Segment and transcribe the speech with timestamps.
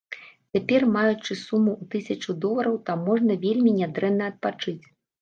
[0.55, 4.81] Цяпер маючы суму ў тысячу долараў там можна вельмі нядрэнна адпачыць.